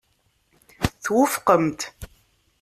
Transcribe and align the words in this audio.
Twufqem-t. 1.03 1.81